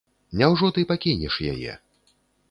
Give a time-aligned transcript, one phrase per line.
[0.41, 1.75] Няўжо ты пакінеш яе?